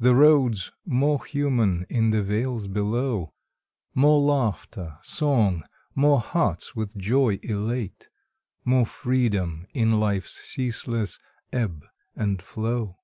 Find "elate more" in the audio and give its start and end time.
7.44-8.84